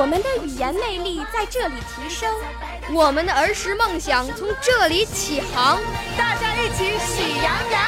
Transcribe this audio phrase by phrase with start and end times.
[0.00, 2.34] 我们的语言魅力在这里提升，
[2.90, 5.78] 我们的儿时梦想从这里起航。
[6.16, 7.82] 大家一起喜羊羊。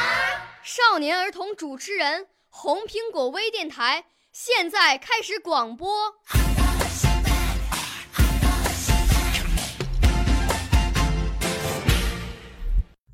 [0.61, 6.13] 少年儿童主持人，红苹果微电台现在开始广播。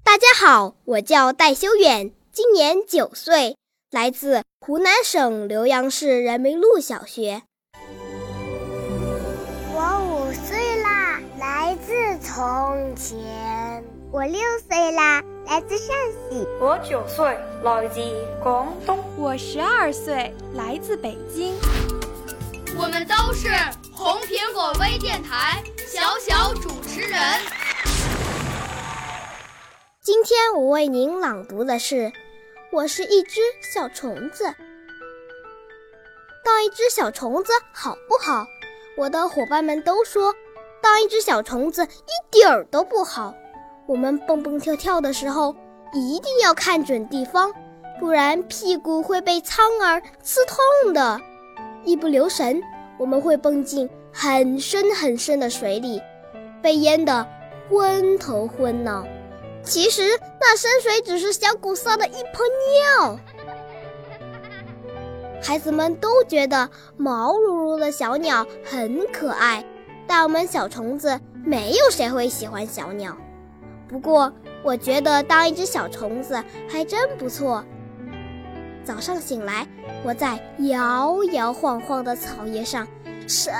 [0.03, 3.55] 大家好，我叫戴修远，今年九岁，
[3.91, 7.43] 来自湖南省浏阳市人民路小学。
[13.09, 13.83] 前。
[14.11, 15.87] 我六岁啦，来自陕
[16.29, 16.45] 西。
[16.61, 17.25] 我九岁，
[17.63, 17.99] 来自
[18.43, 18.99] 广东。
[19.17, 21.55] 我十二岁，来自北京。
[22.77, 23.47] 我们都是
[23.91, 27.19] 红苹果微电台小小主持人。
[30.03, 31.95] 今天我为您朗读的是
[32.71, 33.41] 《我是一只
[33.73, 34.45] 小虫子》。
[36.45, 38.45] 当一只小虫子好不好？
[38.97, 40.35] 我的伙伴们都说，
[40.81, 43.33] 当一只小虫子一点儿都不好。
[43.85, 45.55] 我们蹦蹦跳跳的时候，
[45.93, 47.51] 一定要看准地方，
[47.99, 51.19] 不然屁股会被苍耳刺痛的。
[51.83, 52.61] 一不留神，
[52.97, 56.01] 我们会蹦进很深很深的水里，
[56.61, 57.25] 被淹得
[57.69, 59.05] 昏头昏脑。
[59.63, 60.03] 其实
[60.39, 62.39] 那深水只是小狗撒的一泡
[62.99, 63.19] 尿。
[65.41, 69.65] 孩子们都觉得毛茸茸的小鸟很可爱，
[70.09, 73.15] 但我们小虫子没有谁会喜欢小鸟。
[73.87, 77.63] 不过，我觉得当一只小虫子还真不错。
[78.83, 79.67] 早上醒来，
[80.03, 82.87] 我在摇摇晃晃的草叶上
[83.27, 83.53] 伸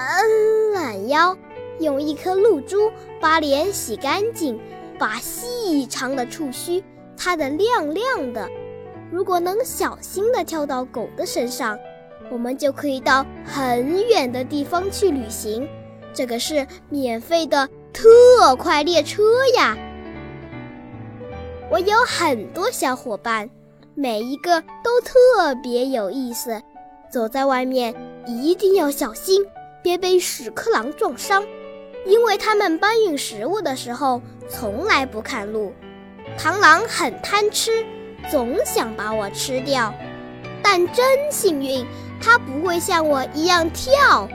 [0.73, 1.37] 懒腰，
[1.79, 4.59] 用一颗露珠把脸洗干净。
[4.97, 6.83] 把细长的触须
[7.15, 8.49] 擦得亮亮的。
[9.09, 11.79] 如果能小心地跳到狗的身上，
[12.29, 15.65] 我们就可以到很远的地方去旅行。
[16.19, 19.23] 这个是免费的特快列车
[19.55, 19.77] 呀！
[21.71, 23.49] 我有很多小伙伴，
[23.95, 26.61] 每一个都特别有意思。
[27.09, 27.95] 走在外面
[28.27, 29.45] 一定要小心，
[29.81, 31.41] 别被屎壳郎撞伤。
[32.05, 35.71] 因为他们搬运食物的时候从来不看路，
[36.37, 37.85] 螳螂很贪吃，
[38.29, 39.93] 总想把我吃掉。
[40.61, 41.85] 但真幸运，
[42.21, 44.27] 它不会像我一样跳。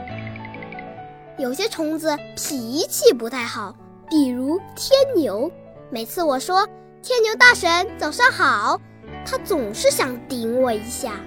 [1.37, 3.75] 有些虫子脾气不太好，
[4.09, 5.51] 比如天牛。
[5.89, 6.65] 每次我说
[7.03, 8.79] “天牛大神早上好”，
[9.27, 11.19] 它总是想顶我一下。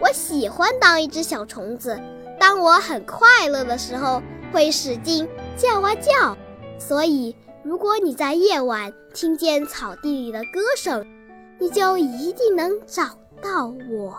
[0.00, 2.00] 我喜欢当一只小虫子，
[2.40, 4.20] 当我很快乐的时候，
[4.52, 5.28] 会使劲。
[5.56, 6.36] 叫啊叫，
[6.78, 11.06] 所以如果你在夜晚听见草地里的歌声，
[11.60, 13.04] 你就一定能找
[13.40, 14.18] 到我。